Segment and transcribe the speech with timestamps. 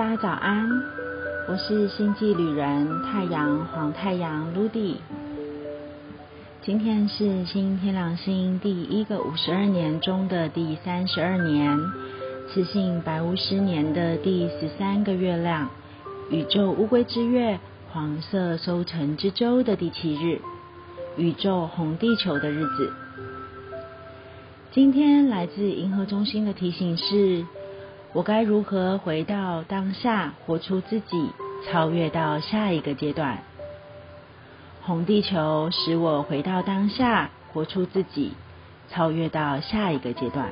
[0.00, 0.66] 大家早安，
[1.46, 4.94] 我是星际旅人太阳黄太阳 Ludy。
[6.62, 11.78] 今天是新天狼星第一个五十二年中的第三十二年，
[12.48, 15.68] 雌性白巫师年的第十三个月亮，
[16.30, 17.60] 宇宙乌龟之月
[17.92, 20.40] 黄色收成之周的第七日，
[21.18, 22.90] 宇宙红地球的日子。
[24.72, 27.44] 今天来自银河中心的提醒是。
[28.12, 31.30] 我该如何回到当下，活出自己，
[31.64, 33.38] 超越到下一个阶段？
[34.82, 38.32] 红地球使我回到当下，活出自己，
[38.88, 40.50] 超越到下一个阶段。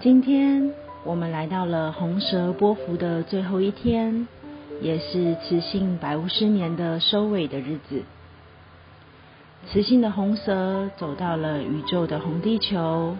[0.00, 4.28] 今天我们来到了红蛇波幅的最后一天，
[4.82, 8.02] 也是雌性白巫师年的收尾的日子。
[9.72, 13.16] 雌性的红蛇走到了宇宙的红地球。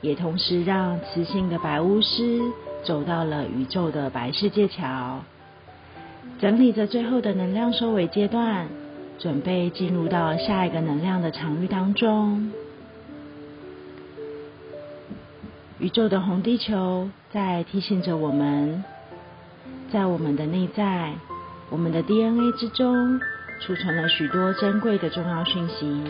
[0.00, 2.40] 也同时让雌性的白巫师
[2.84, 5.20] 走到了宇宙的白世界桥，
[6.40, 8.68] 整理着最后的能量收尾阶段，
[9.18, 12.52] 准备进入到下一个能量的场域当中。
[15.80, 18.84] 宇宙的红地球在提醒着我们，
[19.92, 21.12] 在我们的内在，
[21.70, 23.20] 我们的 DNA 之中
[23.60, 26.04] 储存了许多珍贵的重要讯息。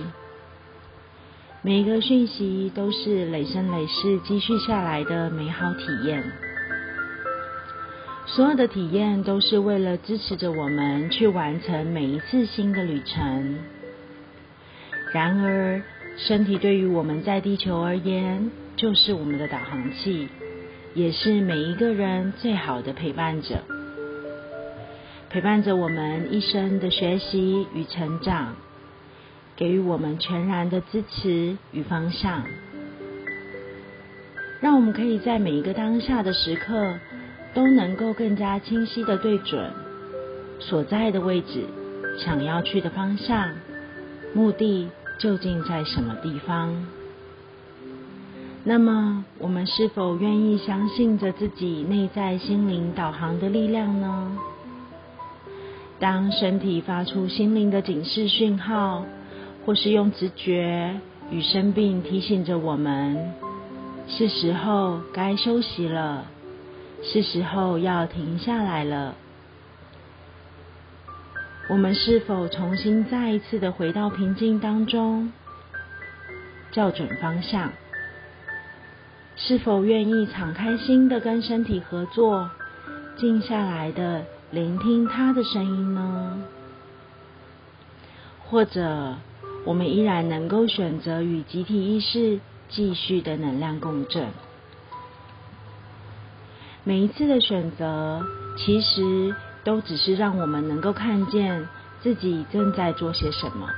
[1.61, 6.23] 每一个讯息都是累生累世积蓄下来的美好体验，
[8.27, 13.59] 所有的体验都是为了支持着我们去完成每一次新的旅程。
[15.13, 15.83] 然而，
[16.17, 20.29] 身体对于我们在地球而言，就是我们的导航器，
[20.95, 23.65] 也是每一个人最好的陪伴者，
[25.29, 28.55] 陪伴着我们一生的学习与成长。
[29.59, 32.45] 给予我们全然的支持与方向，
[34.61, 36.95] 让我们可以在每一个当下的时刻，
[37.55, 39.73] 都能够更加清晰的对准
[40.61, 41.65] 所在的位置、
[42.25, 43.51] 想要去的方向、
[44.33, 44.89] 目的
[45.19, 46.87] 究竟在什么地方。
[48.63, 54.39] 那么，我们是否愿意相信着自己内在心灵导航的力量呢？
[55.99, 59.05] 当身体发出心灵的警示讯号。
[59.69, 60.99] 或是用直觉
[61.31, 63.35] 与生病提醒着我们，
[64.09, 66.25] 是时候该休息了，
[67.03, 69.15] 是时候要停下来了。
[71.69, 75.31] 我们是否重新再一次的回到平静当中，
[76.73, 77.71] 校准方向？
[79.37, 82.49] 是否愿意敞开心的跟身体合作，
[83.19, 86.39] 静下来的聆听他的声音呢？
[88.47, 89.17] 或者？
[89.65, 94.29] 我们依然能够选择与集体意识继续的能量共振。
[96.85, 98.25] 每一次的选择，
[98.57, 101.69] 其实都只是让我们能够看见
[102.01, 103.69] 自己正在做些什么，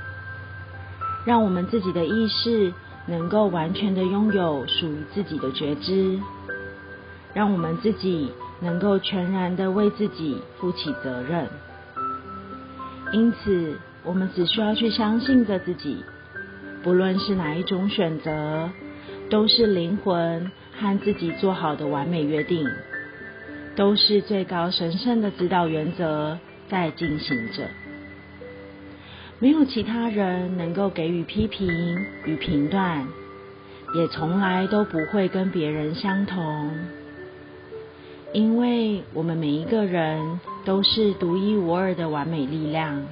[1.25, 2.73] 让我们自己的意识
[3.07, 6.17] 能够完全的拥有属于自己的觉知，
[7.33, 8.31] 让我们自己
[8.61, 11.49] 能够全然的为自己负起责任。
[13.11, 13.77] 因此。
[14.03, 16.03] 我们只需要去相信着自己，
[16.83, 18.69] 不论是哪一种选择，
[19.29, 22.67] 都是灵魂和自己做好的完美约定，
[23.75, 27.67] 都是最高神圣的指导原则在进行着。
[29.37, 33.07] 没有其他人能够给予批评与评断，
[33.95, 36.71] 也从来都不会跟别人相同，
[38.33, 43.03] 因为我们每一个人都是独一无二的完美力量。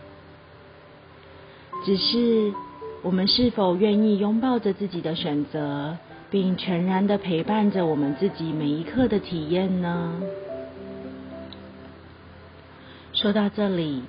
[1.85, 2.53] 只是
[3.01, 5.97] 我们是否愿意拥抱着自己的选择，
[6.29, 10.13] 并全然的陪伴着我们自己每一刻的体验呢？
[13.13, 14.03] 说到这里，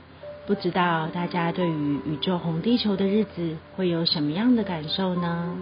[0.46, 5.54] 不知道大家对于宇宙红地球的日子会有什么样的感受呢？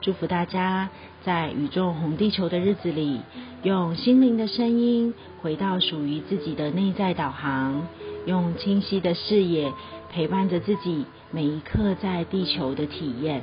[0.00, 0.90] 祝福大家
[1.24, 3.20] 在宇宙红地球的日子里，
[3.62, 7.86] 用心灵的声音回到属于自己的内在导航，
[8.26, 9.72] 用清晰的视野。
[10.14, 13.42] 陪伴着自己每一刻在地球的体验，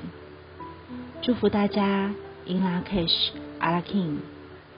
[1.23, 2.13] 祝福大家
[2.45, 4.17] ，In La Kish，阿拉 King。